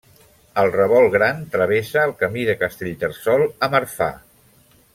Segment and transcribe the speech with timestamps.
[0.61, 4.09] Al Revolt Gran travessa el Camí de Castellterçol a Marfà.